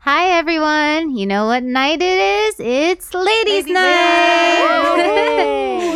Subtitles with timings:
[0.00, 1.16] Hi everyone.
[1.16, 2.56] You know what night it is?
[2.58, 4.94] It's ladies, Ladies' night.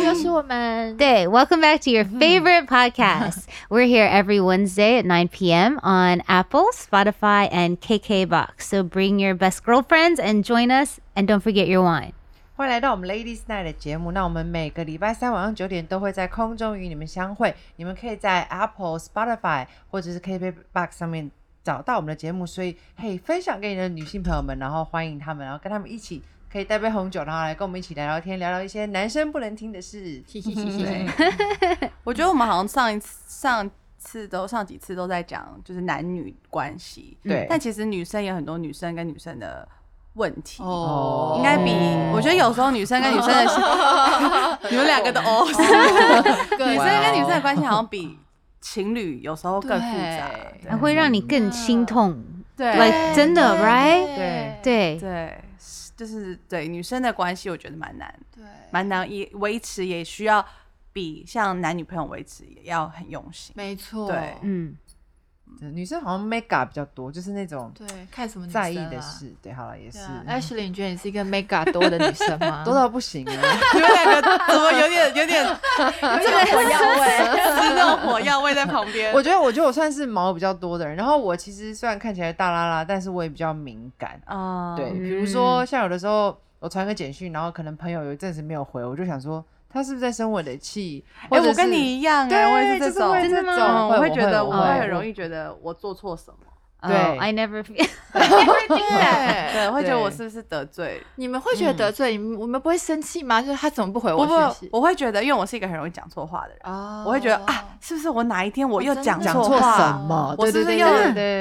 [0.03, 0.97] 又是我们。
[0.97, 3.43] 对, welcome back to your favorite podcast.
[3.69, 5.79] We're here every Wednesday at 9 p.m.
[5.83, 8.61] on Apple, Spotify, and KKBox.
[8.61, 10.99] So bring your best girlfriends and join us.
[11.15, 12.13] And don't forget your wine.
[12.55, 14.11] 欢迎来到我们 Ladies Night 的节目。
[14.11, 17.55] 那我们每个礼拜三晚上九点都会在空中与你们相会。
[17.77, 21.31] 你们可以在 Apple、Spotify 或者是 KKBox 上面
[21.64, 22.46] 找到我们的节目。
[22.46, 30.22] 所以，嘿，分享给你的女性朋友们，然后欢迎他们，然后跟他们一起可以带杯红酒，然后来跟我们一起聊聊天，聊聊一些男生不能听的事。
[30.30, 33.68] 对， 我觉得我们好像上一次、上
[33.98, 39.66] 次都上几次都在讲就是男女关系，对但其实女生有很多女生跟女生的
[40.12, 40.62] 问题。
[40.62, 41.72] 哦应该比
[42.12, 45.52] 我觉得有时候女生跟女生的， 你们两个都哦， 女
[46.76, 48.16] 生跟女生的关系好像比
[48.64, 50.30] 情侣有时候更复杂。
[50.62, 52.24] 对还会让你更心痛。
[52.56, 54.16] 对 Like 真的，right？
[54.16, 55.44] 对对，对，
[55.94, 60.42] 就是对女生的关系，我觉得蛮难，对，蛮难也维持，也需要
[60.94, 63.52] 比像男女朋友维持也要很用心。
[63.54, 64.74] 没错，对嗯，
[65.58, 69.32] 对女生好像 mega 比较多，就是那种对，看什么在意的事。
[69.42, 72.62] 对，好了，也是，Ashley，你觉得你是一个 mega 多的女生吗？
[72.66, 73.32] 多到不行啊。
[73.74, 75.44] 你们两个怎么有点 有点
[76.00, 77.08] 这个火药味，
[77.44, 79.12] 是那种火药味在旁边。
[79.12, 80.96] 我觉得，我觉得我算是毛比较多的人。
[80.96, 84.20] 然后我其实虽然看起来大拉拉，但是我也比较敏感。
[84.26, 91.04] 啊对，比如说像有的时候我传个简讯，然后可能朋友有一阵子没有回，我就想说他是不是在生我的气？
[91.28, 96.96] 哎、我跟你一样哎、我也是这种，就是会这嗯种，我会觉得我我会很容易觉得我做错什么，对。
[96.96, 97.88] 哦 I never feel 对，
[99.52, 101.02] 对，会觉得我是不是得罪？
[101.16, 102.12] 你们会觉得得罪？
[102.12, 103.42] 你们，我们不会生气吗？
[103.42, 104.68] 就是他怎么不回我不讯息？
[104.68, 107.02] 不，我会觉得，因为我是一个很容易讲错话的人，哦。
[107.06, 109.76] 我会觉得啊，是不是我哪一天我又哦真的讲讲错话？
[109.78, 110.34] 什么？
[110.38, 110.86] 我是不是又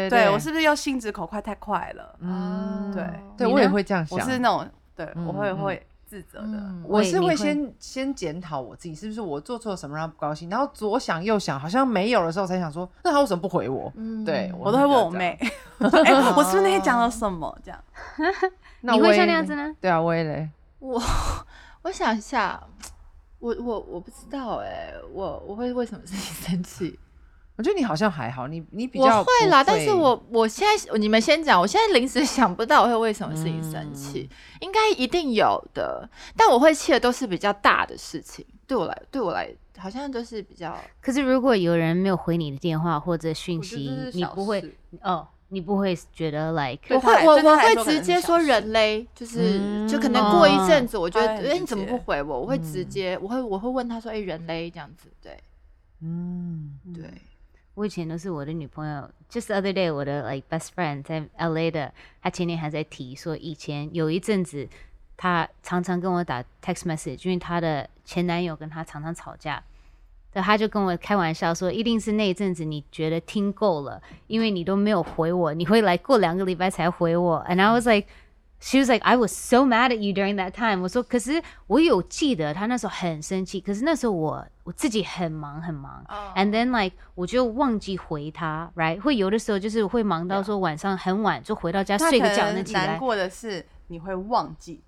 [0.09, 2.15] 对我是不是又心直口快太快了？
[2.21, 3.03] 嗯，对。
[3.37, 4.17] 对我也会这样想。
[4.17, 5.57] 我是那种对嗯我会嗯。
[5.57, 6.45] 会自责的。
[6.45, 13.91] 嗯我是会先先检讨我自己是不是我做错什么让他不高兴，然后左想右想，好像没有的时候才想说，那他为什么不回我？
[13.95, 15.35] 嗯对我都会问我妹，
[15.79, 17.57] 哎，我是不是那天讲了什么？
[17.63, 17.83] 这样
[18.81, 19.75] 你会像那样子呢？
[19.81, 20.49] 对啊，我也嘞。
[20.79, 21.01] 我
[21.81, 22.61] 我想一下，
[23.39, 26.99] 我我我不知道哎、我我会为什么自己生气？
[27.55, 34.27] 我觉得你好像还好，你你比我较会啦，但是我我现在你们先讲，我现在临时想不到我会为什么事情生气，
[34.59, 52.41] 应该一定有的，但我会气的都是比较大的事情，对我来对我来好像都是比较可是如果有人没有回你的电话或者讯息你不会事哦，你不会觉得 like 我会我我会直接说人类，就是、嗯就可能过一阵子，我觉得哎、你怎么不回我？
[52.41, 55.37] 我会直接我会我会问他说哎、人类这样子，对。
[56.05, 57.09] 嗯，对，
[57.75, 61.91] 我以前都是我的女朋友，just other day 我的 like best friend 在 LA 的，
[62.21, 64.69] 她前天还在提说，以前有一阵子，
[65.17, 69.63] 她常常跟我打 text message，因为她的前男友跟她常常吵架，
[70.31, 78.07] 对，她就跟我开玩笑说，一定是那一阵子你觉得听够了，因为你都没有回我，你会来过两个礼拜才回我，and I was like。
[78.65, 80.81] She was like, I was so mad at you during that time.
[80.81, 86.03] 我说，可是我有记得她那时候很生气，可是那时候我我自己很忙很忙、
[86.35, 88.99] a n d then like 我就忘记回他，right？
[89.01, 92.97] 会有的时候就是会忙到说晚上很晚就回到家睡个觉，可能能起来难。
[92.97, 94.81] 过的是你会忘记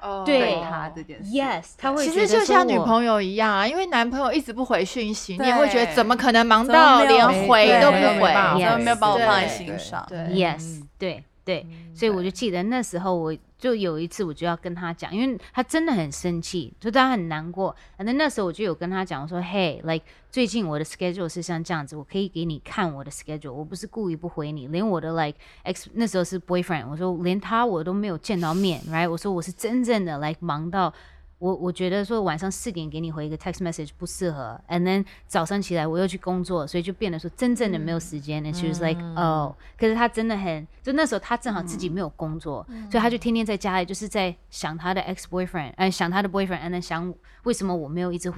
[0.00, 0.24] 哦。
[0.26, 1.30] 对他这件事。
[1.30, 2.76] Yes，他会其觉得实就像女。
[2.78, 8.00] 朋友一样啊，因为男朋友一直不回讯息，你也会觉得怎么可能忙到连回都不回？
[8.00, 8.34] 没有办？
[8.34, 10.04] 法怎么没有把我放在心上？
[10.08, 10.18] 对。
[10.30, 13.32] Yes，对对，所以我就记得那时候，我
[13.62, 17.74] 就有一次我就要跟他讲，因为他真的很生气，就他很难过。
[17.96, 29.08] 反正那时候我就有跟他讲，我说嘿，like 最近我的 schedule 是像这样子，我可以给你看我的 schedule，我不是故意不回你，连我的 like ex 那时候是 boyfriend，我说连他我都没有见到面，right？
[29.08, 30.92] 我说我是真正的 like 忙到。”
[31.42, 38.40] 我我觉得说晚上四点给你回一个 text message 不适合，and then 早上起来我又去工作，所以就变得说真正的没有时间。
[38.44, 47.12] And she was like, oh，可是他真的很，就那时候他正好自己没有工作，所以他就天天在家里就是在想他的 ex boyfriend，呃，想他的 boyfriend，and then 想
[47.42, 48.32] 为什么我没有一直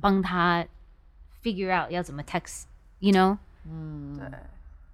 [0.00, 0.64] 帮他
[1.42, 3.36] figure out 要怎么 text，you know？
[3.64, 4.28] 嗯对。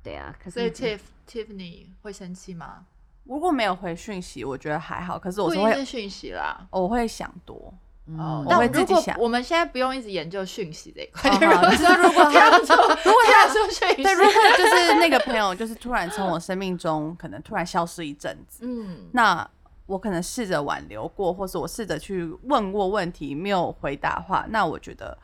[0.03, 2.87] 对啊，可所以是 Tiff Tiffany 会生气吗？
[3.29, 5.19] 如果没有回讯息，我觉得还好。
[5.19, 6.67] 可是我不是会，讯息啦。
[6.71, 7.73] 我会想多。
[8.17, 19.49] 哦，我会但如果自己想我们现在不用一直研究讯息这一块，哦如果好就是如果他 如果他说讯息，对，如果就是那个朋友，就是突然从我生命中可能突然消失一阵子，嗯，那
[19.87, 25.19] 我可能试着挽留过，或是我试着去问过问题没有回答的话，那我觉得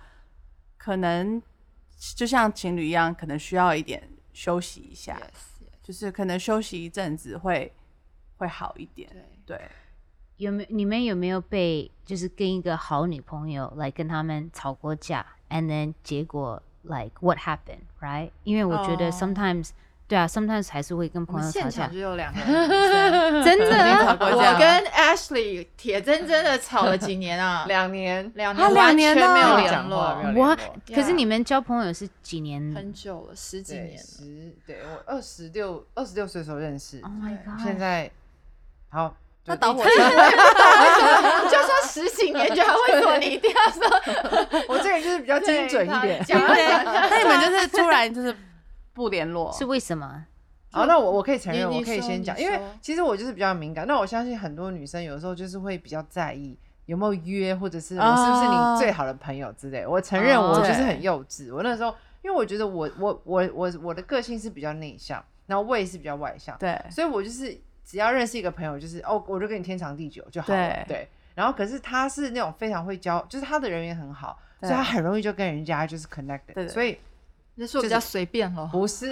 [0.76, 1.40] 可能
[2.16, 4.02] 就像情侣一样，可能需要一点
[4.32, 5.16] 休息一下，
[5.80, 7.72] 就是可能休息一阵子会
[8.42, 9.08] 会好一点。
[9.46, 9.68] 对，对，
[10.36, 18.30] 有没有你们有没有被就是跟一个好女朋友来跟他们吵过架，and then 结果 like what happened right？
[18.42, 19.70] 因为我觉得哦 sometimes、
[20.08, 27.64] 对啊，sometimes 还是会跟朋友吵架们现场就，有两个人真的我跟 Ashley 铁真真的吵了几年啊？
[27.68, 30.56] 两年，两啊年完两年全没有了联络，哇联络！
[30.92, 34.02] 可是你们交朋友是几年很久了，十几对，年了。
[34.02, 37.62] 十对我二十六二十六岁的时候认识？Oh，my god！
[37.62, 38.10] 现在
[38.92, 39.08] 好，
[39.42, 39.90] 就那导火线，
[41.50, 43.88] 就说十几年，就为什么你一定要说
[44.68, 46.22] 我这个人就是比较精准一点。
[46.24, 48.36] 讲啊讲啊那你们就是突然就是
[48.92, 50.26] 不联络，是为什么？
[50.70, 53.86] 好，那我我可以承认，我可以先讲，因为其实我就是比较敏感。
[53.86, 59.86] 那我相信很多女生有时候就是会比较在意有没有约，或者是我是不是哦你最好的朋友之类。
[59.86, 61.50] 我承认我就是很幼稚。
[61.54, 70.58] 我那时候因为我觉得我我我我我的个性是比较内向，然后我也是比较外向，对，所以我就是只要认识一个朋友，就是哦，我就跟你天长地久就好了。
[70.58, 71.08] 对对。
[71.34, 76.54] 然后可是他是那种非常会交，就是他的人缘很好，所以他很容易就跟人家就是 connected。
[76.54, 76.98] 对对所以
[77.54, 78.68] 你说比较随便咯。
[78.70, 79.10] 不是。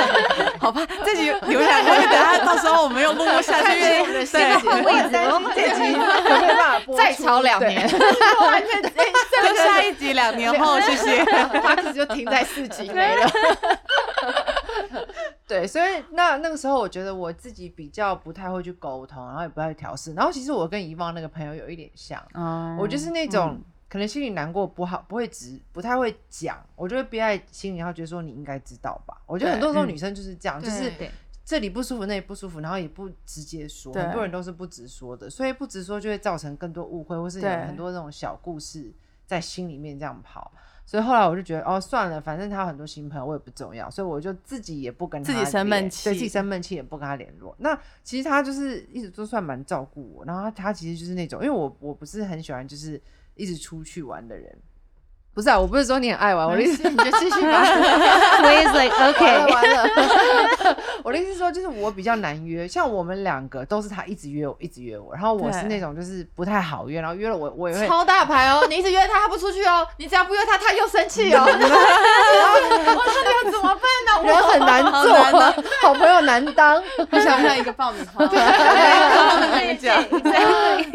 [0.60, 7.96] 好吧，这集你们两个会等下到时候我们又录不下去，对换位置担哦心这集有没有办法播出再吵两年，就
[9.56, 11.24] 下一集两年后，谢谢。
[11.24, 13.30] Max 就停在四集没了。
[15.46, 20.14] 对，所以那那个时候，我觉得我自己比较不太会去沟通，然后也不太会调试。
[20.14, 29.20] 然后其实我跟遗忘那个朋友有一点像，嗯，我就是那种、可能心里难过不好，不会直，不太会讲，我就会憋在心里，然后觉得说你应该知道吧。
[29.26, 31.10] 我觉得很多时候嗯女生就是这样，就是对
[31.44, 38.90] 这里不舒服，那里不舒服，然后也不直接说，很多人都是不直说的，所以不直说就会造成更多误会，或是有很多那种小故事
[39.26, 40.50] 在心里面这样跑。
[40.92, 47.56] 所以后来我就觉得，哦，算了，反正他有很多新朋友，我也不重要，所以我就自己也不跟他自己生闷气对自己生闷气，也不跟他联络。
[47.60, 47.74] 那
[48.04, 53.00] 其实他就是一直都算蛮照顾我，然后他他其实就是那种，因为我我不是很喜欢就是
[53.36, 54.54] 一直出去玩的人。
[55.34, 57.64] 不是啊，我不是说你很爱玩，我的意思你就继续吧。
[58.44, 59.24] 我也是 like 完 了 OK，
[59.54, 59.88] 完了，
[61.02, 68.66] 我的意思是说，就是我比较难约，像我们两个都是他一直约我，一直约我，然后我是那种就是不太好约，然后约了我我也会，超大牌哦！
[68.68, 69.86] 你一直约他，他不出去哦。
[69.96, 71.42] 你只要不约他，他又生气哦。
[71.44, 74.20] 我说你要怎么办呢？
[74.22, 75.14] 我很难做，
[75.82, 78.26] 好朋友难当，我想不像一个爆米花，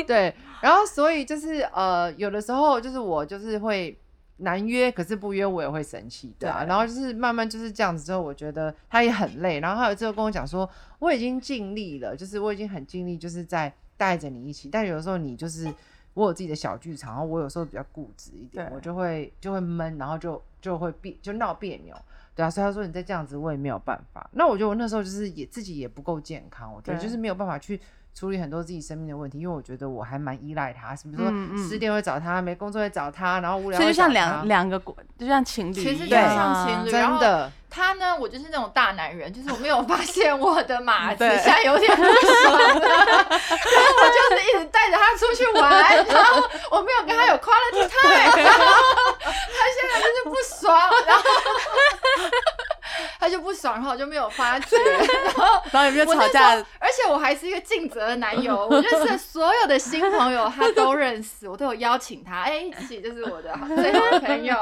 [0.06, 3.98] 对，然后所以就是呃，有的时候就是我就是会
[4.38, 10.70] 难约，可是不约我也会生气，对啊，然后就是慢慢就是这样子之后，我觉得他也很累，然后他有之后跟我讲说，
[11.00, 15.74] 我已经尽力了，就是我已经很尽力，就是在带着你一起，但有的时候你就是
[16.14, 21.96] 我有自己的小剧场，然后我有时候比较固执一点，我就会就会闷，然后就就会别就闹别扭。
[22.38, 24.30] 对啊，所以他说你再这样子，我也没有办法。
[24.34, 27.82] 那我觉得我那时候就是也自己也不够健康，我觉得就是没有办法去
[28.14, 31.32] 处理很多自己生命的问题，因为我觉得我还蛮依赖他，是不是说
[31.68, 37.52] 十点会找他，没工作会找他，然后无聊所以就像两两个国，就像情侣其实就像情侣然后真的。
[37.70, 45.70] 他呢，我就是那种大男人，就是我没有发现我的马子现在有点不爽了，然后我就是一直带着他出去玩，
[46.08, 46.42] 然后
[46.72, 48.66] 我没有跟他有 quality time，然后
[49.20, 50.74] 他现在就是不爽，
[51.06, 51.24] 然后
[53.20, 56.52] 他就不爽，然后我就没有发觉，然后然后有没有吵架？
[56.80, 64.56] 而且我还是一个尽责的男友，我就是所有的新朋友他都认识，我都有邀请他，哎、一起就是我的好最好的朋友，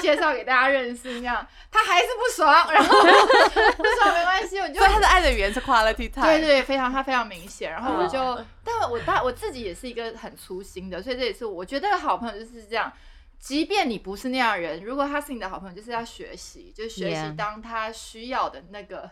[0.00, 3.00] 介绍给大家认识，那样他还是不爽，然后
[3.76, 6.26] 不爽没关系，我就所以他的爱的语言是 quality time。
[6.26, 12.92] 对对，非常他非常明显，然后我就，嗯但我大我自己也是一个很粗心的，所以这也是我觉得好朋友就是这样。
[13.40, 19.10] 即便你不是那样的人，如果他是你的好朋友，就是要学习，就是学习 Yeah 当他需要的那个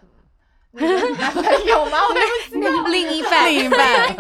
[0.73, 1.99] 那个男朋友吗？
[2.11, 2.85] 我也不知道。
[2.93, 4.15] 另一半 另一半？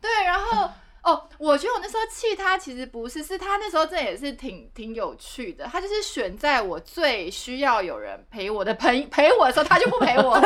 [0.00, 0.70] 对，然后
[1.04, 5.68] 哦，我觉得我那时候气他其实不是，是他那时候这也是挺挺有趣的。
[5.70, 10.42] 他就是选在我最需要有人陪我的陪陪我的时候，他就不陪我了，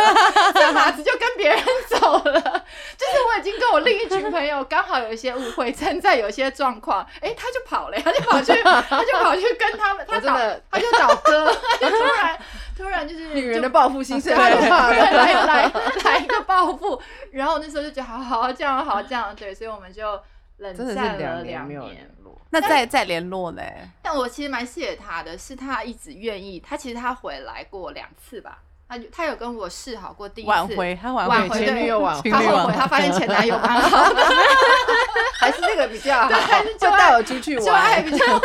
[0.55, 2.41] 这马子就跟别人走了。
[2.43, 12.38] 就是我已经跟我另一群朋友刚好有一些误会，正在有一些状况，哎，他就跑了，他就跑去，他就跑去跟他们，他找真的，他就找哥，他就突然
[12.77, 15.71] 突然就是女人的报复心是对太可怕对，来
[16.05, 17.00] 来一个报复，
[17.31, 20.21] 然后那时候就觉得好好这样好这样，对，所以我们就
[20.59, 23.88] 冷真的是战了两两没有联络，那再再联络嘞？
[24.03, 34.23] 但我其实蛮谢谢他的，是他一直愿意，他其实他回来过两次吧，他就他有跟我示好过第一次挽回，他挽回挽回对前女友挽回他挽回他发现前男友蛮好的，
[35.38, 38.05] 还是那个比较好，还是就带我出去玩就爱玩。
[38.05, 38.25] 比较。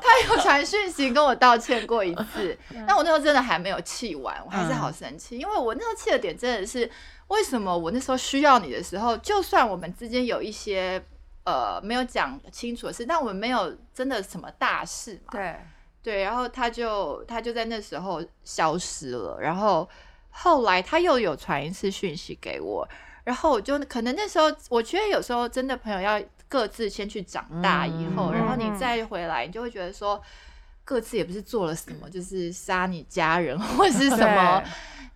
[0.00, 2.56] 他有传讯息跟我道歉过一次，
[2.86, 6.88] 但我那时候真的还没有气完，我还是好生气，因为我那时候气的点真的是，
[7.28, 11.02] 为什么我那时候需要你的时候，就算我们之间有一些
[11.44, 15.56] 呃没有讲清楚的事，但我们没有真的什么大事嘛，对，
[16.02, 19.88] 对，然后他就他就在那时候消失了，然后
[20.30, 22.86] 后来他又有传一次讯息给我，
[23.24, 28.34] 然后我就可能那时候我觉得有时候真的朋友要各自先去长大以后，嗯。
[28.34, 30.22] 然后你嗯再回来，你就会觉得说
[30.84, 34.70] 各自也不是做了什么，就是杀你家人或是什么对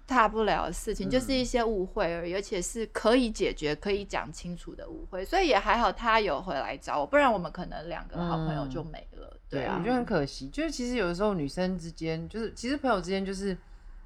[0.08, 9.36] 大不了的事情，就是嗯一些误会而已，而且是可以解决、可以讲清楚的误会，所以也还好他有回来找我，不然我们可能两个好朋友就没了。
[9.50, 10.48] 对啊我，觉得很可惜。
[10.48, 13.54] 就是其实有的时候女生之间，就是其实朋友之间就是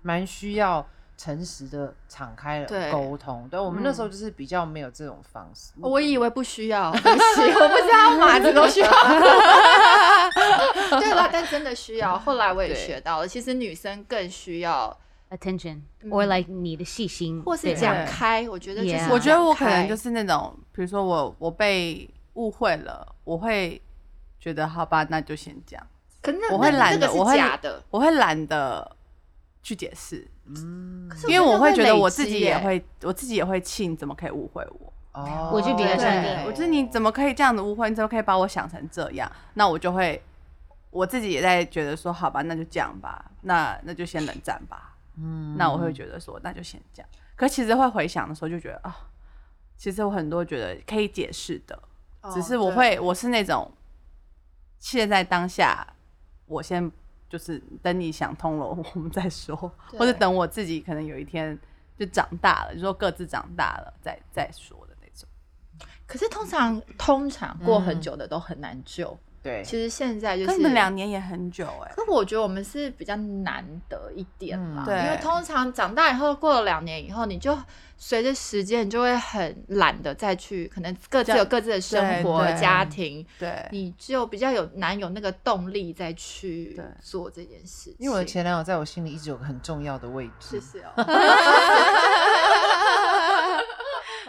[0.03, 0.85] 蛮需要
[1.17, 3.49] 诚实的敞开对了沟通。
[3.49, 5.71] 对，我们那时候就是比较没有这种方式。
[5.81, 7.15] 我以为不需要，对不起，
[7.55, 8.91] 我不知道马子都需要。
[10.99, 12.19] 对了，但真的需要。
[12.19, 14.95] 后来我也学到了，其实女生更需要，
[15.33, 18.49] attention 嗯 or like 你的细心，或是讲开。
[18.49, 23.81] 我觉得就是我觉得我可能就是那种，比如说我我被误会了，我会
[24.39, 25.87] 觉得好吧，那就先这样，
[26.21, 28.97] 可是那我会懒得，我会假的，我会懒得
[29.63, 34.93] 去解释，嗯，因为我会觉得我自己也会，我自己也会气，你怎么可以误会我？
[35.13, 37.89] 哦，我就比较像你我觉得你怎么可以这样子误会？
[37.91, 39.31] 你怎么可以把我想成这样？
[39.55, 40.23] 那我就会，
[40.91, 44.92] 我自己也在觉得说，好吧，那就这样吧，那那就先冷战吧。
[45.17, 47.09] 嗯那我会觉得说，那就先这样。
[47.37, 49.09] 可其实会回想的时候，就觉得啊，
[49.77, 51.83] 其实我很多觉得可以解释的，
[52.21, 53.71] 哦只是我会，我是那种
[54.79, 55.87] 现在当下，
[56.47, 56.91] 我先
[57.29, 59.57] 就是等你想通了，我们再说，
[59.99, 61.59] 或者等我自己可能有一天
[61.99, 65.29] 就长大了，就说各自长大了再再说的那种。
[66.07, 69.19] 可是通常通常过很久的都很难救。
[69.43, 77.59] 对，其实现在就是可你们两年也很久哎、可我觉得我们是比较难得一点啦，嗯对因为通常长大以后，过了两年以后，你就
[77.97, 87.97] 随着时间，你就会很懒得再去，可能各自有各自的生活、家庭，对，你就比较有难有那个动力再去做这件事情。
[87.99, 90.61] 因为我的前男友在我心里一直有个很重要的位置。
[90.61, 90.93] 谢谢哦。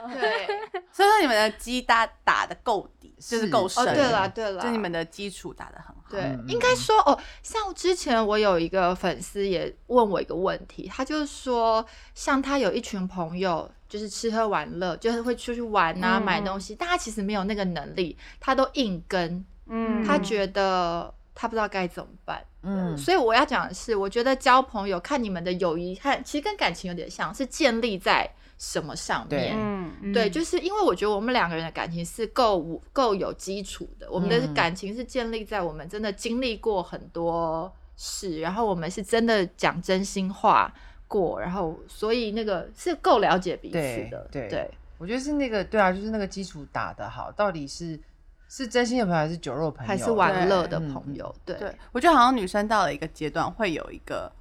[0.08, 0.48] 对，
[0.92, 3.84] 所以说你们的基打打的够底，就是是够深。
[3.84, 6.04] 哦，对了对了，就你们的基础打的很好。
[6.10, 22.44] 对，嗯应该说哦，像之前我有一个粉丝也问我一个问题，他就是说，像他有一群朋友，就是吃喝玩乐，就是会出去玩啊、嗯买东西，但他其实没有那个能力，他都硬跟，嗯他觉得他不知道该怎么办。
[22.66, 28.30] 嗯，所以我要讲的是，我觉得交朋友看你们的友谊，看其实跟感情有点像，是建立在
[28.64, 29.58] 什么上对面。
[29.60, 40.74] 嗯对，就是因为我觉得我们两个人的感情是够够有基础的，我们的嗯感情是建立在我们真的经历过很多事，然后我们是真的讲真心话
[41.10, 43.78] 过，然后所以那个是够了解彼此
[44.10, 44.26] 的。
[44.32, 48.00] 对对我觉得是那个对啊，就是那个基础打得好，到底是
[48.48, 49.88] 是真心的朋友还是酒肉朋友？
[49.88, 54.32] 还是玩乐的朋友，对对，我觉得好像女生到了一个阶段，会有一个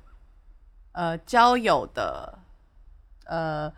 [0.92, 2.38] 呃交友的
[3.24, 3.72] 呃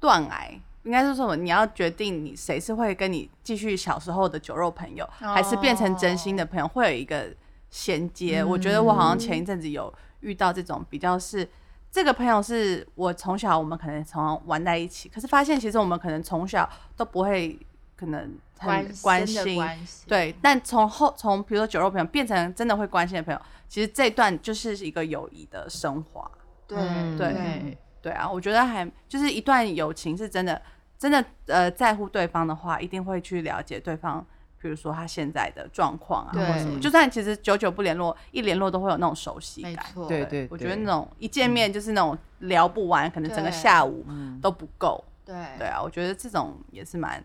[0.00, 1.36] 断崖，应该是什么？
[1.36, 7.34] 你要决定你谁是会跟你继续小时候的酒肉朋友，还是变成真心的朋友，会有一个
[7.70, 8.42] 衔接。
[8.42, 11.48] 我觉得我好像前一阵子有遇到这种比较是。
[11.90, 17.58] 这个朋友是我从小我们可能从小玩在一起，可是发现其实我们可能从小都不会
[17.96, 18.20] 可能
[18.58, 23.40] 很关心，关系，对，但从后从比如说酒肉朋友变成真的会关心的朋友，
[23.70, 26.30] 其实这段就是一个友谊的升华。
[26.66, 30.60] 对嗯对对对啊，我觉得还就是一段友情是真的
[30.98, 34.24] 真的呃在乎对方的话，一定会去了解对方，
[34.60, 36.80] 比如说他现在的状况啊，或者什么。
[36.80, 39.72] 就算其实久久不联络，一联络都会有那种熟悉感。
[39.72, 45.02] 没错，对对，我觉得那种一见面就是那种聊不完，可能整个下午嗯都不够。
[45.24, 47.22] 对对啊，我觉得这种也是蛮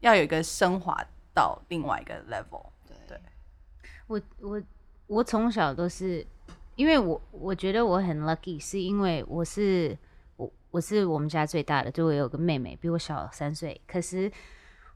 [0.00, 0.96] 要有一个升华
[1.32, 2.64] 到另外一个 level。
[3.08, 3.18] 对
[4.06, 4.62] 我我
[5.06, 6.24] 我从小都是，
[6.76, 9.96] 因为我我觉得我很 lucky，是因为我是
[10.70, 14.30] 我我是我们家最大的，就我有个妹妹比我小三岁，可是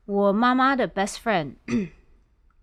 [0.04, 1.54] 我妈妈的 best friend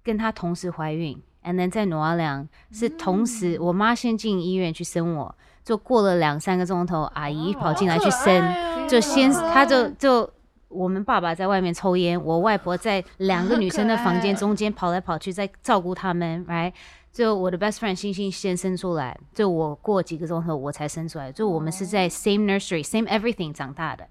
[0.03, 10.29] 跟她同时怀孕，and then 在挪阿良是同时，我妈先进医院去生我，就过了两三个钟头，阿姨跑进来去生，就先她就就。
[10.69, 16.73] 我们爸爸在外面抽烟，我外婆在两个女生的房间中间跑来跑去，在照顾他们，right？
[17.17, 24.07] 就我的 best friend 星星先生出来，就我过几个钟头我才生出来，就我们是在 same nursery same everything 长大的。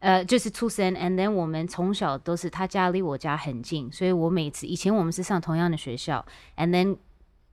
[0.00, 6.22] 呃，就是出生，and then 我们从小都是他家离我家很近，所以我每次以前我们是上同样的学校
[6.58, 6.98] ，and then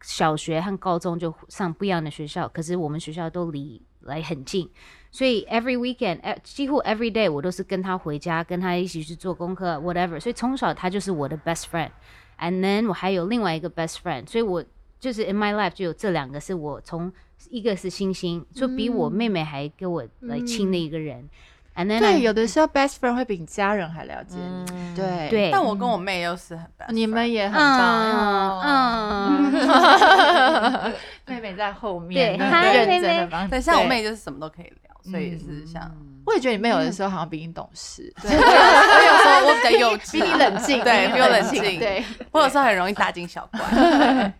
[0.01, 4.69] 小学和高中就上不一样的学校，可是我们学校都离来很近，
[5.11, 14.61] 所以 every weekend，呃，几乎 every day 我都是跟他回家，跟他一起去做功课，whatever，所以从小他就是我的 best friend，and then 我还有另外一个 best friend，所以我
[14.99, 17.11] 就是 in my life 就有这两个是我从
[17.49, 21.29] 一个是星星，就比我妹妹还跟我来亲的一个人。
[21.75, 24.65] And then 对，I- 有的时候 best friend 会比你家人还了解你。
[24.73, 24.95] 嗯。
[24.95, 25.29] 对。
[25.29, 25.49] 对。
[25.51, 29.53] 但我跟我妹又是很 best 你们也很棒，嗯
[31.25, 33.47] 妹妹在后面，对很嗨妹妹认真的帮。
[33.49, 36.07] 对，像我妹就是什么都可以聊，所以是像，嗯。
[36.25, 40.11] 我也觉得你妹有的时候好像比你懂事，对，我 有我有时候我比较幼稚。
[40.19, 44.33] 比啊，你冷静，对，比我冷静，静，对，我有时候很容易大惊小怪。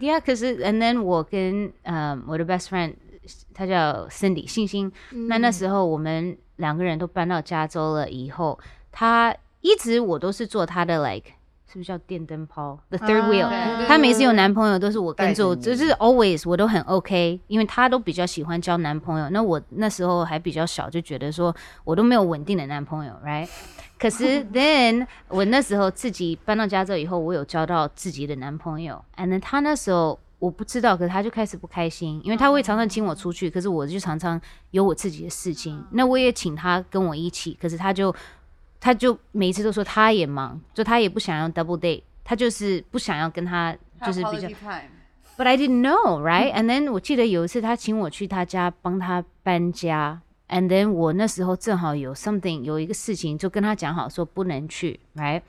[0.00, 2.94] Yeah，可是 and then 我跟呃我的 best friend，
[3.52, 4.92] 他叫 Cindy 星星，
[5.28, 8.58] 那那时候我们两个人都搬到加州了以后，
[8.92, 11.30] 他一直我都是做他的 like
[11.74, 21.52] 是不是叫电灯泡？The third 啊 wheel，、对他每次有男朋友都是我跟着，就是 always 我都很 OK，因为他都比较喜欢交男朋友，那我那时候还比较小，就觉得说
[21.82, 23.48] 我都没有稳定的男朋友，right？
[23.98, 34.40] 可是 then 我那时候自己搬到加州以后，我有交到自己的男朋友，and then 他那时候我不知道，可是他就开始不开心，因为他会常常请我出去，可是我就常常
[34.70, 38.14] 有我自己的事情，那我也请他跟我一起，可是他就
[38.84, 43.74] 他就每一次都说他也忙，就他也不想要 double date，他就是不想要跟他
[44.04, 44.46] 就是比较
[45.38, 46.52] But I didn't know, right?
[46.52, 55.40] And then 我记得有一次他请我去他家帮他搬家，and then 我那时候正好有 something 有一个事情，就跟他讲好说不能去，right?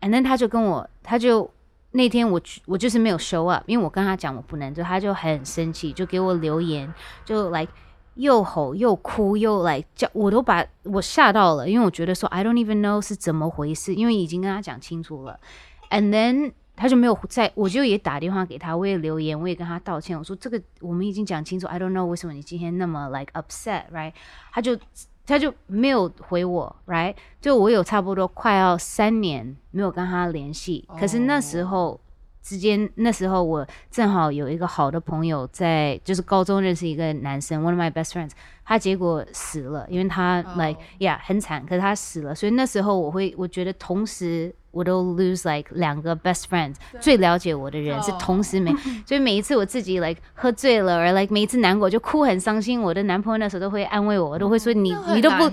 [0.00, 1.48] And then 他就跟我，他就
[1.92, 6.92] 那天我去我就是没有 show up，因为我跟他讲我不能，就他就很生气，就给我留言，
[7.24, 7.72] 就 like
[8.20, 15.40] 又吼又哭又来叫，我都把我吓到了，因为我觉得说 I don't even know 是怎么回事，因为已经跟他讲清楚了
[15.88, 24.12] ，and then 他就没有在，我就也打电话给他，我也留言，我也跟他道歉，我说这个我们已经讲清楚，I don't know 为什么你今天那么 like upset，right？
[24.52, 24.78] 他就
[25.26, 27.14] 他就没有回我，right？
[27.40, 31.98] 就我有差不多快要三年没有跟他联系，可是那时候。
[32.42, 38.30] 之间那时候我正好有一个好的朋友在，就是高中认识一个男生，one of my best friends，
[38.64, 48.72] 他结果死了，因为他、like yeah 很惨，可是他死了，所以那时候我会我觉得同时我都 lose like 两个 best friends，最了解我的人是同时每，
[49.04, 55.48] 所以每一次我自己 like 喝醉了，而 like 每一次难过就哭很伤心，我的男朋友那时候都会安慰我，都会说你你都不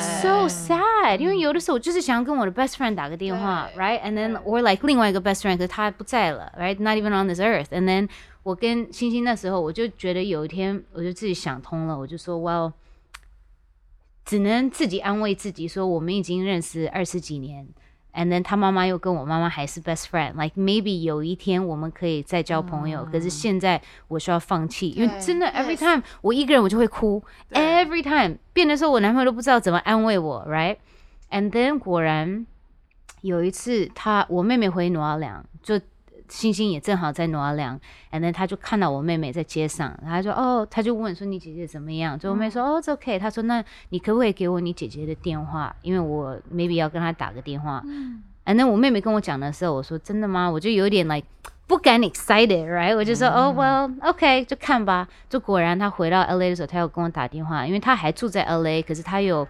[0.00, 7.66] so sad，因为有的时候我就是想要跟我的 best friend 打个电话，right？And then or like 另外一个 best friend，可是他不在了，right？Not even on this earth。
[7.70, 8.08] And then
[8.44, 12.72] 我跟星星那时候，我就觉得有一天我就自己想通了，我就说，Well，
[14.24, 17.66] 只能自己安慰自己说，我们已经认识二十几年。
[18.16, 32.46] And then 他妈妈又跟我妈妈还是 best friend，like maybe 有一天我们可以再交朋友，可是现在我需要放弃，因为真的 every time 我一个人我就会哭，every time 变的时候我男朋友都不知道怎么安慰我，right？And then 果然
[33.22, 35.80] 有一次他我妹妹回挪奥良，就
[36.28, 37.78] 星星也正好在挪奥良
[38.10, 42.18] ，and then 他就看到我妹妹在街上，他说哦，他就问说你姐姐怎么样？
[42.18, 43.18] 就我妹说、哦，it's okay。
[43.18, 45.74] 他说那你可不可以给我你姐姐的电话？
[45.82, 47.82] 因为我 maybe 要跟她打个电话。
[48.46, 50.50] and then 我妹妹跟我讲的时候，我说真的吗？
[50.50, 51.26] 我就有点 like
[51.66, 52.94] 不敢 excited，right？
[52.94, 55.08] 我就说哦、well，OK，就看吧。
[55.30, 59.46] 就果然他回到 LA 的时候，他又跟我打电话，因为他还住在 LA，可是他有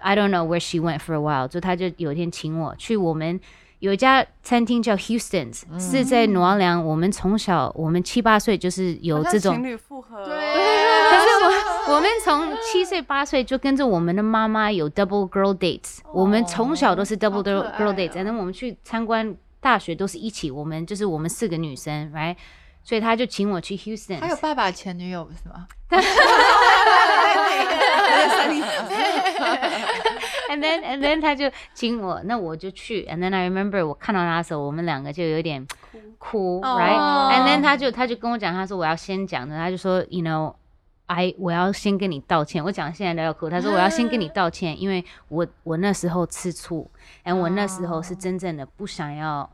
[0.00, 3.40] I don't know where she went for a while，就他就有一天请我去我们
[3.78, 6.84] 有一家餐厅叫 Houston's，、是在挪奥良。
[6.84, 22.36] 我们从小我们七八岁就是有这种情侣复合，对可是我我们从七岁八岁就跟着我们的妈妈有 double girl dates，、我们从小都是 double girl dates，然后我们去参观大学都是一起，我们就是我们四个女生，right？
[22.82, 25.66] 所以他就请我去 Houston，还有爸爸前女友是吗？
[30.50, 35.66] and then and then 他就请我，那我就去，and then I remember 我看到他的时候，我们两个就有点
[36.18, 40.54] 哭哦，right？and then 他就他就跟我讲，他说我要先讲的，他就说，you know。
[41.08, 43.48] I 我要先跟你道歉，我讲现在都要哭。
[43.48, 46.90] 他说我要先跟你道歉，因为我我那时候吃醋，
[47.22, 49.48] 然后我那时候是真正的不想要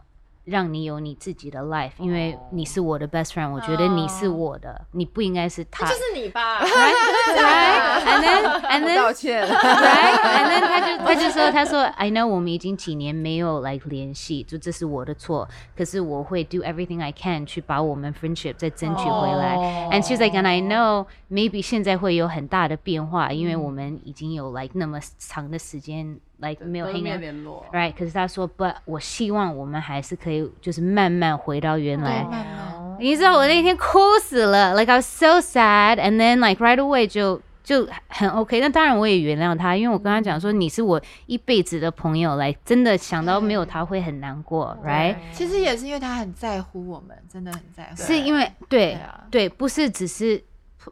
[0.44, 5.86] 让你有你自己的 life，因为你是我的 best friend，我觉得你是哦我的，你不应该是他。
[5.86, 8.02] 就是你吧？right?
[8.04, 9.46] And then and 我 then 道歉。
[9.46, 10.18] right?
[10.18, 19.88] And then 他就他就说，他说，I know 我们已经几年没有 like 联系，就这是我的错，可是我会 do everything I can 去把我们 friendship 再争取回来。
[19.92, 27.20] And she's like, and I know maybe 现在会有很大的变化，因为我们已经有 like 那么长的时间 like 没有都 hang out。
[27.20, 27.64] 联络。
[27.72, 32.26] Right，可是他说，But 我希望我们还是可以，就是慢慢回到原来。
[32.98, 38.60] 你知道我那天哭死了，like I was so sad，and then like right away 就就很 OK。
[38.60, 45.16] 那当然我也原谅他，因为我跟他讲说你是我一辈子的朋友，来真的想到没有他会很难过，right？
[45.32, 47.96] 其实也是因为他很在乎我们，真的很在乎。
[47.96, 50.40] 是因为对对啊对，不是只是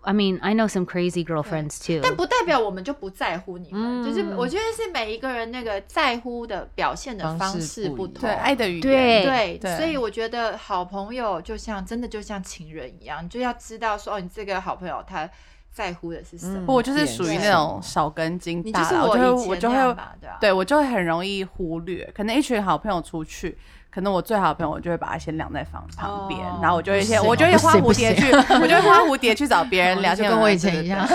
[0.03, 8.23] ，I mean I know some crazy girlfriends too，但不代表我们就不在乎你们，就是我觉得是每一个人那个在乎的表现的方方式不同。
[8.23, 8.83] 对，爱的语言。
[8.83, 15.29] 对对，对所以我觉得好朋友就像真的就像情人一样，你就要知道说哦，你这个好朋友他
[15.73, 16.67] 在乎的是什么。
[16.67, 19.97] 不我就是属于那种少根筋你就是我就会我就会。
[20.41, 23.57] 对我就会很容易忽略，可能一群好朋友出去。
[23.91, 26.59] 可能我最好的朋友，我就会把它先晾在房旁边，哦。
[26.63, 31.07] 然后我就会先，我就会花蝴蝶去，我就会花蝴蝶去找别人聊天， 就跟我以前一样，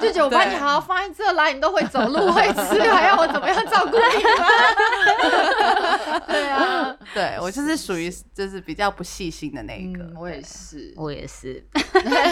[0.00, 2.32] 就觉得我把你好好放在这来，你都会走路？
[2.32, 3.58] 会吃，还要我怎么样？
[3.68, 4.46] 照顾你吗？
[6.26, 10.02] 对啊，对我就是属于就是比较不细心的那一个。
[10.04, 10.94] 嗯，我也是。
[10.96, 11.62] 我也是，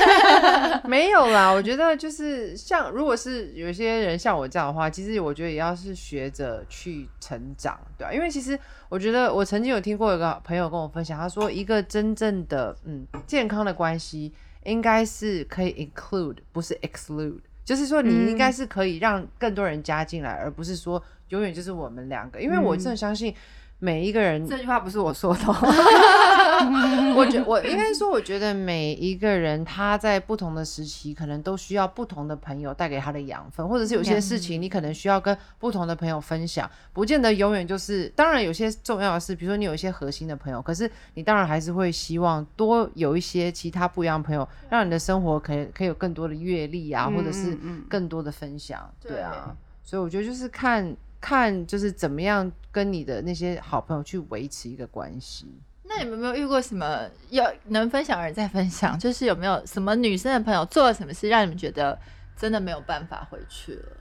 [0.85, 14.33] 没有啦，我觉得就是像，如果是有些人像我这样的话，其实我觉得也要是学着去成长，对啊，因为其实我觉得我曾经有听过一个朋友跟我分享，他说一个真正的嗯健康的关系，
[14.65, 17.41] 应该是可以 include，不是 exclude。
[17.65, 22.41] 就是说，你应该是可以让更多人加进来，而不是说永远就是我们两个。
[22.41, 23.35] 因为我真的相信
[23.79, 25.41] 每一个人，这句话不是我说的，
[27.15, 38.11] 我觉我应该说，我觉得每一个人他在不同的时期，可能都需要不同的朋友带给他的养分，或者是有些事情你可能需要跟不同的朋友分享，不见得永远就是。
[38.17, 47.57] 当然，有些重要的是，比如说你有一些核心的朋友，可是你当然还是会希望多有一些其他不一样的朋友，让你的生活可以可以有更多的阅历啊，或者是
[47.89, 48.91] 更多的分享。
[49.03, 50.97] 对对啊，所以我觉得就是看
[51.29, 55.45] 看就是怎么样跟你的那些好朋友去维持一个关系。
[55.83, 58.97] 那你们有没有遇过什么要能分享的人再分享？
[58.97, 61.99] 就是有没有什么女生的朋友做了什么事，让你们觉得
[62.37, 63.93] 真的没有办法回去了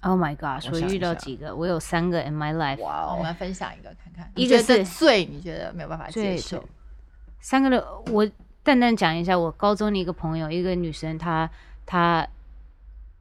[0.00, 0.68] ？Oh my gosh！
[0.72, 2.80] 我遇到几个，我有三个 in my life。
[2.82, 6.64] 哇，我们分享一个看看，一个你觉得是最你觉得没有办法接受，
[7.38, 8.28] 三个的，我
[8.64, 11.48] 淡淡讲一下，我高中的一个朋友，一个女生，她
[11.86, 12.26] 她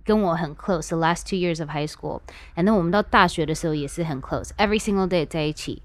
[0.04, 5.82] 跟我很 close，the last two years of high school，and 我们到大学的时候也是很 close，every single day 在一起。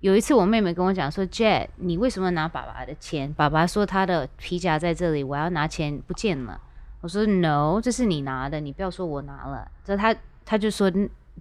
[0.00, 3.30] 有一次我妹妹跟我讲说，Jet，你为什么拿爸爸的钱？
[3.34, 6.58] 爸爸说他的皮夹在这里，我要拿钱不见了。
[7.02, 9.70] 我说 No，这是你拿的，你不要说我拿了。
[9.84, 10.90] 这他他就说，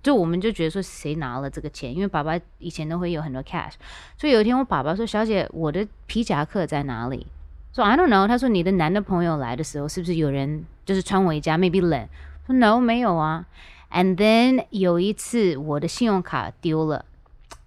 [0.04, 3.76] 就我们就觉得说谁拿了这个钱，因为爸爸以前都会有很多 cash。
[4.18, 7.28] 所以有一天我爸爸说：“小姐，我的皮夹克在哪里？”
[7.74, 8.28] 说 I don't know。
[8.28, 12.08] 他说你的男的朋友来的时候，是不是有人就是穿回家，maybe 冷？
[12.46, 13.46] 说 No，没有啊。
[13.92, 17.06] And then 有一次我的信用卡丢了。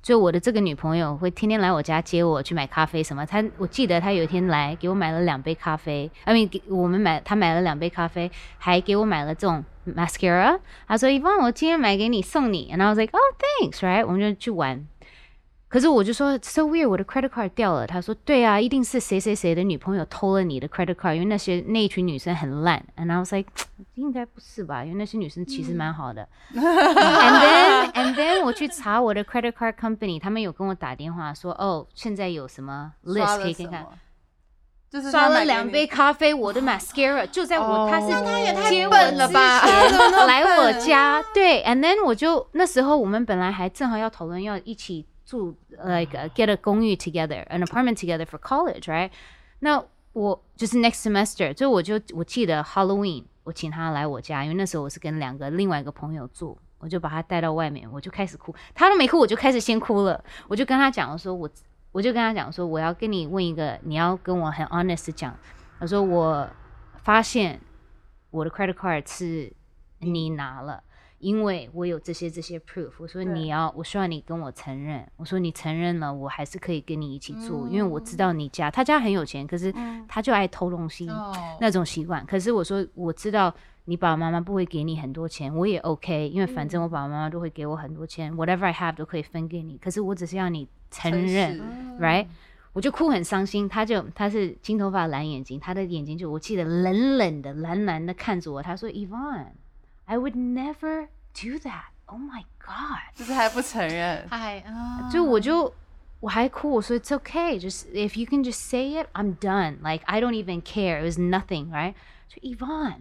[0.02, 10.58] 就我的这个女朋友会天天来我家接我去买咖啡什么，她我记得她有一天来给我买了两杯咖啡，I mean 给我们买她买了两杯咖啡，还给我买了这种 mascara。
[10.88, 12.72] 她说：“一芳，我今天买给你送你。
[12.74, 14.88] ”And I was like, "Oh, thanks, right？” 我们就去玩。
[15.72, 17.86] 可是我就说 so weird，我的 credit card 掉了。
[17.86, 22.84] 他说对啊，一定是谁谁谁的女朋友偷了你的 credit card，因为那些那一群女生很烂。
[22.94, 23.48] And I was like
[23.94, 26.28] 应该不是吧，因为那些女生其实蛮好的。
[26.52, 33.86] and then and then 我去查我的 credit card company，他们有跟我打电话说哦，现在有什么刷 list 了可以看看。
[34.90, 38.08] 就是刷了两杯咖啡，我的 mascara 就在我，哦他是
[38.68, 39.62] 接我笨了吧
[40.28, 49.10] 来我笨家，对，and then 我就那时候我们本来还正好要讨论要一起住，like get a 公寓 together，an apartment together for college，right？
[49.60, 61.48] 那我就是 next semester，就我就我记得 Halloween 我请他来我家，因为那时候我是跟两个另外一个朋友住，我就把他带到外面，我就开始哭，他都没哭，我就开始先哭了，我就跟他讲我说我
[61.92, 65.34] 我就跟他讲说我要跟你问一个，你要跟我很 honest 讲，
[65.78, 66.46] 我说我
[67.02, 67.58] 发现
[68.30, 69.50] 我的 credit card 是
[70.00, 70.82] 你拿了。
[71.22, 75.08] 因为我有这些这些 proof，我说你要，我希望你跟我承认。
[75.16, 79.72] 我说你承认了，我还是可以跟你一起住，因为我知道你家他家很有钱，可是
[80.08, 82.26] 他就爱偷东西、哦那种习惯。
[82.26, 83.54] 可是我说我知道
[83.84, 89.78] 你爸爸妈妈不会给你很多钱，我也 OK，因为反正我爸爸妈妈都会给我很多钱、w h a t e v e r I have 都可以分给你。
[89.78, 91.60] 可是我只是要你承认
[92.00, 92.26] ，right？
[92.72, 98.88] 我就哭很伤心，他就他是金头发蓝眼睛，他的眼睛就我记得冷冷的蓝蓝的看着我，他说
[100.07, 101.91] Yvonne，I would never do that.
[102.05, 103.15] Oh my god！
[103.15, 105.73] 就是还不承认，他还啊，就我就
[106.21, 109.77] 我还哭，我说 It's okay, just if you can just say it, I'm done.
[109.83, 111.01] Like I don't even care.
[111.01, 111.93] It was nothing, right?
[112.29, 112.99] 就 Yvonne，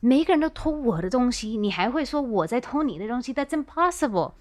[0.00, 3.32] 每个人都偷我的东西，你还会说我在偷你的东西？
[3.32, 4.32] That's impossible.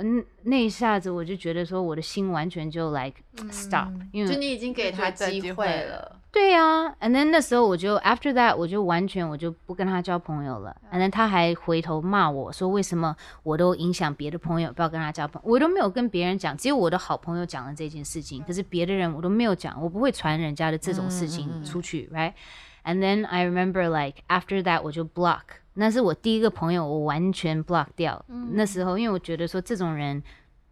[0.00, 3.16] 嗯，那一下子我就觉得说我的心完全就 like
[3.50, 22.91] stop，、因为就你已经给他机机会会了， 对呀、a n d then 那时候我就 after that 我就完全我就不跟他交朋友了，and then 他还回头骂我说为什么我都影响别的朋友，不要跟他交朋友，我都没有跟别人讲，只有我的好朋友讲了这件事情，可是别的人我都没有讲，我不会传人家的这种事情出去、r i g h t
[22.91, 25.41] And then I remember like after that 我就 block，
[25.75, 28.25] 那是我第一个朋友，我完全 block 掉。
[28.53, 30.21] 那时候因为我觉得说这种人，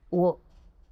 [0.09, 0.37] 我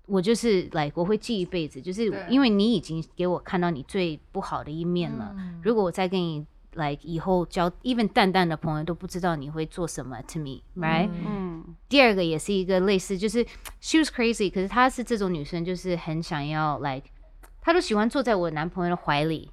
[0.10, 5.36] 我就是 like 我会记一辈子，就是因为你已经给我看到你最不好的一面了。
[5.62, 13.46] 如果我再跟你 like 以后交 even 淡淡的朋友都不知道你会做什么 to me，right？、嗯，第二个也是一个类似，就是
[13.80, 17.08] she was crazy，可是她是这种女生，就是很想要 like，
[17.62, 19.50] 她都喜欢坐在我男朋友的怀里，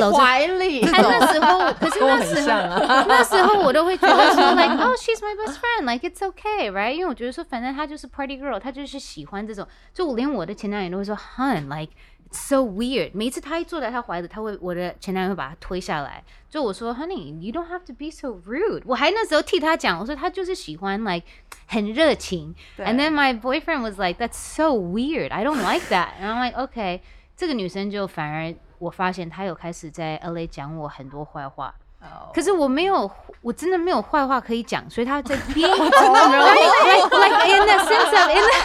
[0.00, 3.04] 搂着怀里他那时候，可是跟我那时很像候，啊。
[3.06, 6.92] 那时候我都会觉得说，like oh she's my best friend, like it's okay, right？
[6.92, 11.92] 因为我觉得说，反正她就是 party girl，她就是喜欢这种，就我连我的前男友都会说，hun like
[12.30, 13.10] it's so weird。
[13.12, 18.82] 每一次她一坐在他怀里，他会我的前男友会把他推下来，就我说，honey you don't have to be so rude。
[18.86, 21.26] 我还那时候替他讲，我说他就是喜欢 like
[21.66, 26.12] 很热情对，and then my boyfriend was like that's so weird, I don't like that。
[26.20, 27.00] 然后 I'm like okay，
[27.36, 31.73] 这个女生就反而 我发现他有开始在 LA 讲我很多坏话。
[32.01, 32.31] 哦。
[32.33, 33.09] 可是我没有，
[33.41, 38.57] 我真的没有坏话可以讲，所以他在编， 我真的没有 like like in the sense of in the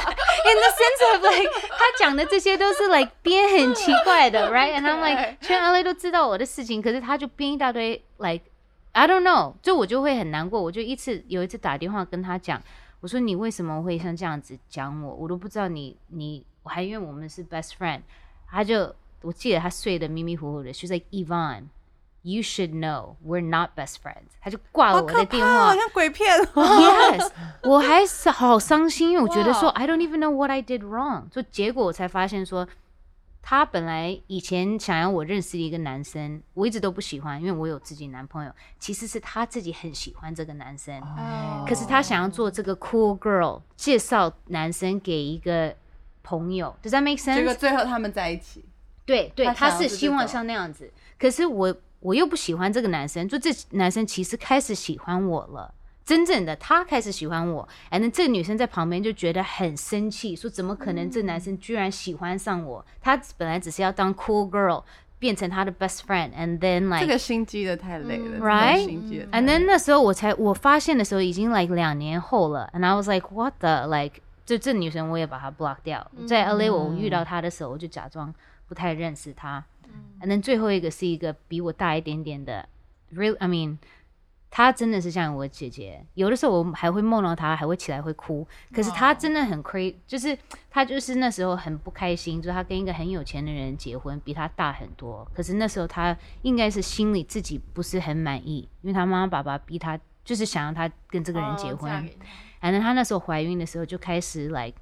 [0.48, 8.44] in the sense of like 他讲的这些都是 like 编很奇怪的， right？And I'm like 全 LA 都知道我的事情，可是他就编一大堆 like
[8.92, 12.62] I don't know，就我就会很难过，我就一次有一次打电话跟他讲，
[13.00, 18.00] 我说你为什么会像这样子讲我，我都不知道你你我还因为我们是 best friend，
[18.50, 21.64] 他就我记得他睡得迷迷糊糊的，she's like Yvonne。
[22.22, 24.35] You should know we're not best friends。
[24.40, 25.74] 他就挂了我的电话好。
[25.76, 26.37] 像鬼片。
[26.40, 27.31] Yes，
[27.62, 31.29] 我还是好伤心，因为我觉得说哇 I don't even know what I did wrong。
[31.31, 32.66] 就结果我才发现说，
[33.42, 38.50] 他本来以前想要我认识的一个男生，我一直都不喜欢，因为我有自己男朋友。
[38.81, 45.72] 其实是他自己很喜欢这个男生，哦可是他想要做这个 cool girl，介绍男生给一个
[46.24, 46.74] 朋友。
[46.83, 47.55] Does that make sense？
[47.55, 48.64] 最后他们在一起，
[49.07, 55.73] 对对，他是希望像那样子，可是我我又不喜欢这个男生，就这男生其实开始喜欢我了。
[56.05, 62.85] 真正的他开始喜欢我，然后这个女生在旁边就觉得很生气，说怎么可能这男生居然喜欢上我？
[63.01, 64.85] 他本来只是要当 cool girl，
[65.19, 68.85] 变成他的 best friend，and then like 这个心机的太累了嗯这个 right？
[68.85, 76.09] 心机的太 And then 那时候我才我发现的时候已经 like 两年后了，and I was like what the like 就这女生我也把她 block 掉。
[76.29, 78.33] 在 LA 我遇到她的时候，我就假装
[78.66, 79.64] 不太认识她。
[80.20, 82.68] And then 最后一个是一个比我大一点点的
[83.14, 83.79] ，real I mean。
[84.48, 88.46] 她真的是像我姐姐，有的时候我还会梦到她，还会起来会哭。
[88.72, 90.38] 可是她真的很 crazy，就是
[90.70, 95.31] 她就是那时候很不开心，就是她跟一个很有钱的人结婚，比她大很多。
[95.35, 102.09] 可是那时候她应该是心里自己不是很满意，因为她妈妈爸爸逼她，就是想让她跟这个人结婚。
[102.61, 104.72] 反正她那时候怀孕的时候就开始来，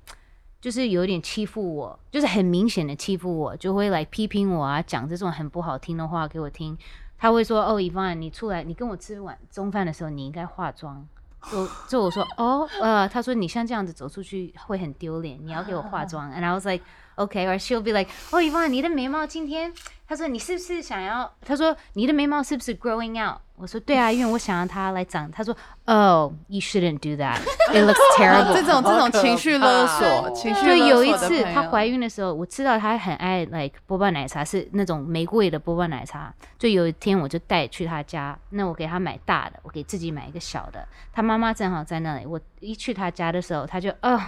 [0.64, 6.74] 就是有点欺负我，就是很明显的欺负我，就会来批评我啊，讲这种很不好听的话给我听。
[7.18, 11.06] 他会说：“哦，伊凡，你出来，你跟我吃晚中饭的时候，你应该化妆。”
[11.52, 16.82] 就就我说：“哦，呃，他说你像这样子走出去会很丢脸，你要给我化妆。” And I was like,
[17.16, 19.74] "Okay." Or she'll be like, "Oh, 伊凡，你的眉毛今天……
[20.06, 21.32] 他说你是不是想要？
[21.44, 23.38] 他说你的眉毛是不是 growing out？
[23.56, 25.30] 我说对啊，因为我想让它来长。
[25.30, 27.38] 他说：“Oh, you shouldn't do that.
[27.72, 36.34] It looks terrible.” 这种这种情绪勒索，哦情绪就勒索就有一次她怀孕的时候，我知道她很爱 like 波霸奶茶，是那种玫瑰的波霸奶茶。
[36.58, 40.86] 就有一天我就带去她家，那我给她买大的，我给自己买一个小的。
[41.12, 44.20] 她妈妈正好在那里，我一去她家的时候，她就哦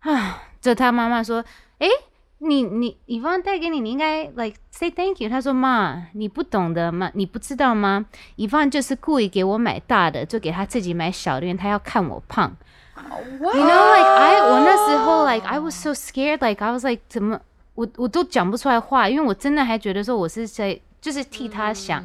[0.00, 1.44] 啊，就她妈妈说，
[1.78, 1.88] 诶，
[2.44, 5.28] 你你以方带给你，你应该 like say thank you。
[5.28, 7.10] 她说妈，你不懂的吗？
[7.14, 8.06] 你不知道吗？
[8.36, 12.56] 以方就是故意给我买大的，就给她自己买小的，因为她要看我胖。
[12.94, 17.40] You know, like I 我那时候 like I was so scared, like I was like 怎么
[17.74, 22.04] 我我都讲不出来话，因为我真的还觉得说我是在就是替他想、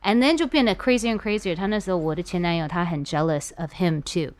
[0.00, 1.56] a n d then 就变得 crazier and crazier。
[1.56, 4.34] 他那时候我的前男友他很 jealous of him too，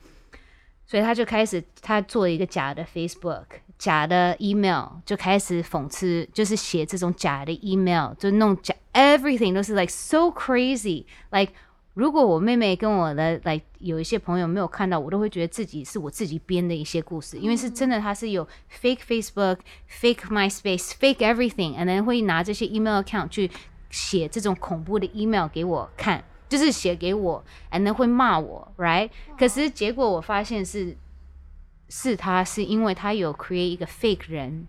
[0.87, 3.45] 所以他就开始他做一个假的 Facebook，
[3.79, 11.53] 假的 email 就开始讽刺，就是写这种假的 email，就弄假 everything 都是 like so crazy，like
[11.95, 18.47] 如果我妹妹跟我的来有一些朋友没有看到，我都会觉得自己是我自己编的一些故事，因为是真的，他是有
[18.81, 19.59] fake Facebook、
[19.91, 23.51] fake MySpace、fake everything，and then 会拿这些 email account 去
[23.89, 29.09] 写这种恐怖的 email 给我看，就是写给我，and then 会骂我，right？
[29.39, 30.95] 可是结果我发现是
[31.89, 34.67] 是他是因为他有 create 一个 fake 人。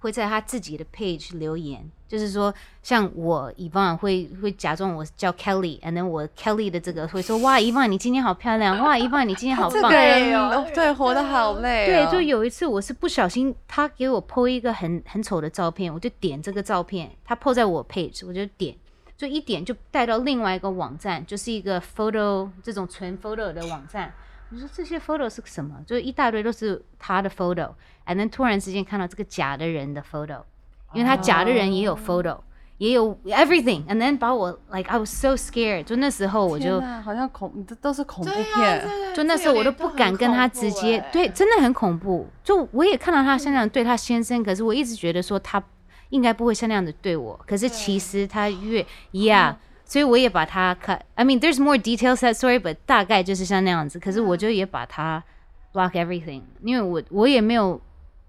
[0.00, 9.80] 会在他自己的 page 留言，就是说，像我伊万会会假装我叫 Kelly，and then 我 Kelly 的这个会说，哇，伊万你今天好漂亮，哇，伊万你今天好棒。
[9.80, 18.76] 这个人哦对活得好累对，哦，就有一次我是不小心，他给我 po 一个很很丑的照片，我就点这个照片，他 po 在我 page，我就点，
[19.16, 24.12] 就一点就带到另外一个网站，就是一个 photo 这种纯 photo 的网站。
[24.54, 25.74] 我说这些 photo 是什么？
[25.84, 30.42] 就是一大堆都是他的 photo，and then 突然之间看到这个假的人的 photo，
[30.92, 32.38] 因为他假的人也有 photo，、
[32.78, 38.88] 也有 everything，and then 把我 like I was so scared，就那时候我就好像恐，这都是恐怖片。
[39.16, 42.28] 就那时候我都不敢跟他直接，对，真的很恐怖。
[42.44, 45.60] 就我也看到他像那样对他先生，可是我一直觉得说他
[46.10, 53.99] 应该不会像那样子对我，可是其实他越 yeah，所以我也把他看，I mean there's more details that story，but 大概就是像那样子。
[53.99, 55.23] 可是我就也把他
[55.73, 57.81] block everything，因为我我也没有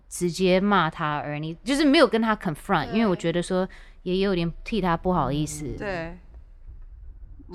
[0.09, 3.69] 直接骂他，而你就是没有跟他 confront，因为我觉得说
[4.03, 5.65] 也有点替他不好意思。
[5.79, 6.17] 对，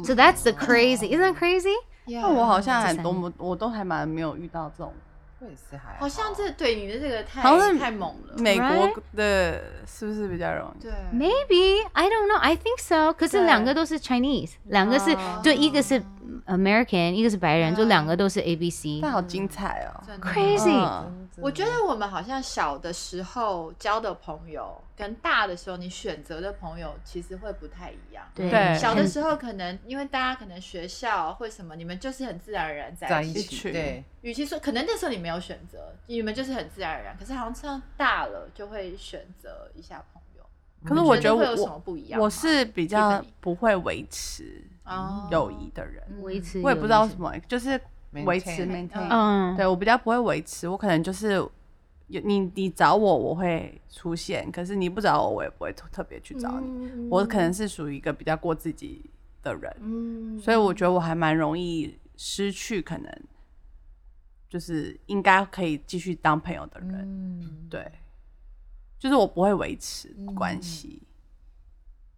[0.03, 1.73] So that's the crazy, isn't that crazy?
[2.05, 4.93] 那我好像很多，这三我我都还蛮没有遇到这种
[5.42, 8.34] 我也是还好像这对你的这个太好像是太猛了。
[8.36, 8.68] 美国
[9.16, 10.82] 的，是不是比较容易？
[10.82, 12.36] 对 Maybe I don't know.
[12.36, 13.12] I think so.
[13.14, 16.02] 可是对两个都是 Chinese，两个是哦就一个是
[16.46, 18.98] American，一个是白人，就两个都是 A B C。
[19.00, 20.04] 但好精彩哦！
[20.06, 28.24] 真的 Crazy 嗯我觉得我们好像小的时候交的朋友，跟大的时候你选择的朋友其实会不太一样。
[28.34, 33.40] 对小的时候可能因为大家可能学校或什么，你们就是很自然而然在在一起。
[33.40, 37.16] 一起，对，与其说可能那时候你没有选择，你们就是很自然而然。
[37.18, 40.44] 可是好像上大了就会选择一下朋友。
[40.84, 42.20] 可是我觉得会有什么不一样？
[42.20, 47.20] 我是比较不会维持啊友谊的人，维持，我也不知道什。
[47.20, 47.78] 么，就是
[48.12, 49.08] 维持 Maintain。
[49.08, 51.32] 嗯，对我比较不会维持，我可能就是
[52.08, 56.66] 有你你找我我会出现，可是你不找我我也不会特特别去找你。
[56.66, 59.10] 嗯我可能是属于一个比较过自己
[59.42, 63.12] 的人，嗯所以我觉得我还蛮容易失去可能
[64.48, 66.90] 就是应该可以继续当朋友的人。
[66.92, 67.90] 嗯，对，
[68.98, 71.02] 就是我不会维持关系。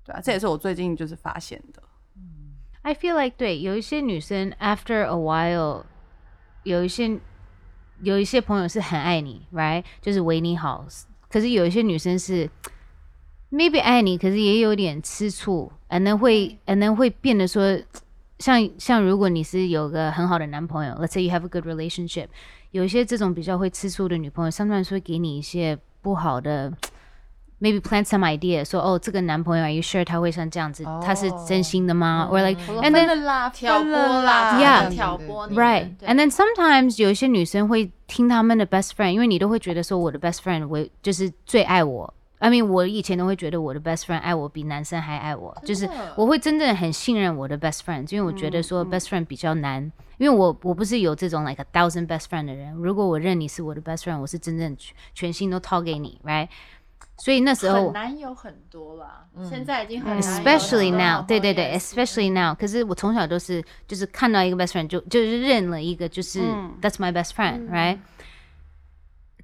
[0.04, 1.82] 对啊，这也是我最近就是发现的。
[2.82, 5.84] i feel like 对有一些女生 after a while
[6.64, 7.18] 有一些
[8.02, 10.84] 有一些朋友是很爱你 right 就是为你好
[11.28, 12.48] 可是有一些女生是
[13.50, 17.78] maybe 爱你可是也有点吃醋可能会可能会变得说
[18.38, 22.26] 像像如果你是有个很好的男朋友 let's say you have a good relationship
[22.72, 26.72] 有一些这种比较会吃醋的女朋友相当于说给你一些不好的
[27.61, 30.83] Maybe plant some idea，说哦，这个男朋友，Are you sure 他会像这样子？
[31.03, 32.29] 他是真心的吗？
[32.31, 35.97] Or like，我说 and 分 then 了啦，挑拨分了啦， Yeah 挑拨你们 Right.
[35.97, 42.13] 对 And then sometimes 有一些女生会听他们的 best friend，因为你都会觉得说我的 best friend 为就是最爱我。
[42.37, 52.71] I mean，我以前都会觉得我的 best friend 爱我比男生还爱我，就是我会真正很信任我的 best friend，因为我觉得说 best friend 比较难，因为我我不是有这种 like a thousand best friend 的人。
[52.73, 56.47] 如果我认你是我的 best friend，我是真正全全心都掏给你，right？
[57.22, 62.52] 所以那时候很难有很多啦，现在已经很难有 especially now，对对对，especially now。
[62.52, 67.98] 可是我从小都是就是看到一个 best friend 就就是认了一个就是、嗯 that's my best friend，right？、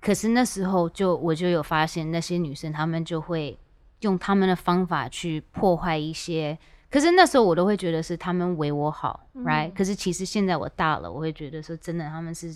[0.01, 3.57] 可是那时候就我就有发现那些女生她们就会
[4.01, 6.59] 用她们的方法去破坏一些。
[6.91, 12.53] 可是那时候我都会觉得是他们为我好、r i g h t 可是其实现在我大了，我会觉得说真的，他们是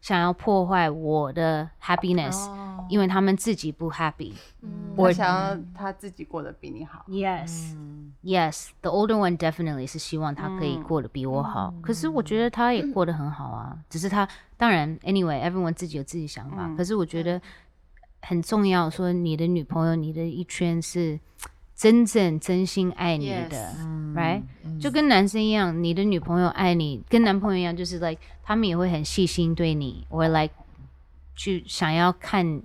[0.00, 4.34] 想要破坏我的 happiness，、哦因为他们自己不 happy。
[4.94, 7.02] 我想要他自己过得比你好。
[7.08, 7.74] Yes,
[8.22, 8.68] yes.
[8.82, 13.78] The older one definitely 是希望他可以过得比我好，可是我觉得他也过得很好啊。
[13.88, 16.74] 只是他当然，anyway，everyone 自己有自己想法。
[16.76, 17.40] 可是我觉得
[18.20, 21.18] 很重要，说你的女朋友、你的一圈是
[21.74, 23.74] 真正真心爱你的。
[24.14, 24.42] Right？、
[24.80, 30.54] 就跟男生一样，你的女朋友爱你，跟男朋友一样，就是 like 他们也会很细心对你，我 like
[31.34, 32.62] 去想要看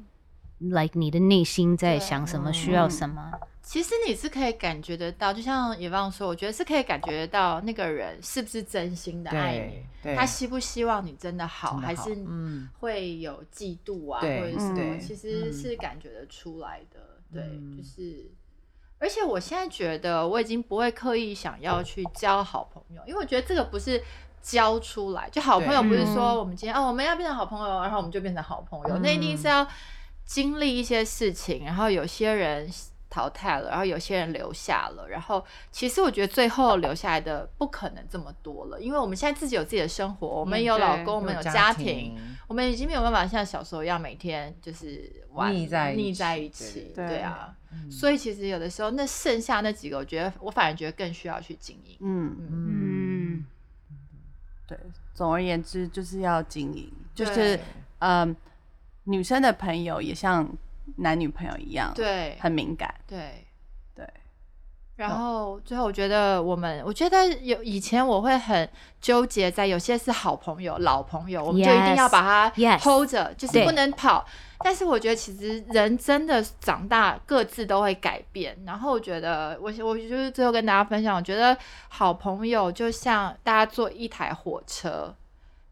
[0.59, 3.31] like 你的内心在想什么，需要什么。
[3.63, 9.71] 其实你是可以感觉得到，就像野望说，我觉得是可以感觉得到那个人是不是真心的爱
[10.03, 12.67] 你他希不希望你真的好，的好还是嗯。
[12.79, 15.53] 会有嫉妒啊，或者是什么，其实嗯。
[15.53, 17.21] 是感觉得出来的。
[17.31, 17.77] 对，嗯。
[17.77, 18.31] 就是，
[18.99, 24.03] 而且我现在觉得我已经不会刻意想要去交好朋友，因为我觉得这个不是。
[24.41, 29.67] 交出来就好朋友，不是说我们今天、哦我们要变成好朋友，然后我们就变成好朋友，那一定是要
[30.23, 32.67] 经历一些事情，然后有些人
[33.09, 42.15] 淘汰了，然后有些人留下了，然后其实我觉得最后留下来的不可能这么多了，因为我们现在自己有自己的生活，我们有老公，我们有家家庭，，
[42.47, 47.55] 我们已经没有办法像小时候一样每天就是玩腻在一起腻在一起，对对啊。
[47.71, 51.95] 嗯所以其实有的时候，那剩下那几个，我觉得我反而觉得更需要去经营。
[51.99, 53.45] 嗯，嗯，
[54.65, 54.75] 对。
[55.13, 57.59] 总而言之，就是要经营，就是对
[57.99, 58.35] 嗯，
[59.03, 60.49] 女生的朋友也像
[60.97, 63.45] 男女朋友一样，，对很敏感，对。
[63.95, 64.07] 对，
[64.95, 68.69] 然后最后，我觉得我们，我觉得有以前我会很
[69.01, 74.25] 纠结在有些是好朋友、老朋友，我们就一定要把它 hold 着，就是不能跑。
[74.61, 78.57] 但是我觉得其实人真的长大，各自都会改变。
[78.65, 85.13] 然后我觉得，我我就是最后跟大家分享，我觉得好朋友就像大家坐一台火车，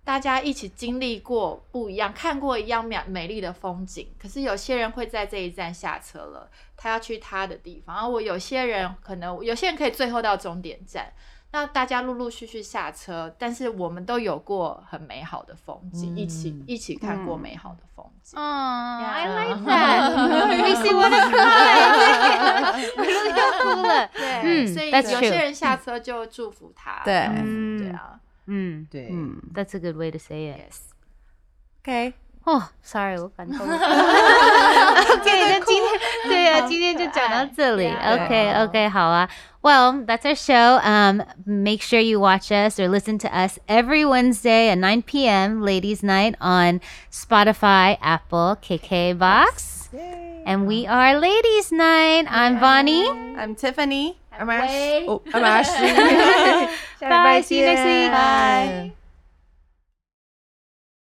[0.08, 4.08] 大家一起经历过不一样，看过一样美美丽的风景。
[4.18, 7.94] 可是有些人会在这一站下车了，他要去他的地方。
[7.94, 11.12] 然后我有些人可能有些人可以最后到终点站，
[11.52, 18.40] 那大家陆陆续续下车，但是我们都有过很美好的风景，一起嗯一起看过嗯美好的风景。
[18.40, 19.36] Oh, I Yeah.
[19.36, 20.16] like that.
[20.56, 22.64] Makes me wanna cry.
[22.96, 23.42] 我都要
[23.76, 24.08] 哭了。
[24.14, 27.02] 对，嗯所以有些人下车就祝福他。
[27.04, 27.28] 对
[27.78, 30.59] 对啊 嗯对，嗯，That's a good way to say it.
[30.59, 30.77] ，yes。
[31.83, 32.15] ，OK，
[32.45, 33.77] 哦、s o r r y 我感动了。
[33.77, 37.85] OK，那今天对啊，今天就讲到这里。
[37.85, 38.25] Yeah.
[38.25, 39.29] OK OK，好啊。
[39.63, 40.81] Well, that's our show.
[40.83, 45.63] Um, make sure you watch us or listen to us every Wednesday at 9 p.m.
[45.63, 46.81] Ladies Night on
[47.13, 49.89] Spotify, Apple, KK Box,
[50.45, 52.27] and we are Ladies Night.
[52.29, 53.07] I'm Bonnie.
[53.39, 54.17] I'm Tiffany。
[54.40, 55.04] I'm Ash.
[55.08, 55.88] Oh, I'm Ashley.
[57.02, 57.42] Bye.
[57.42, 58.12] See you next week.
[58.12, 58.97] Bye.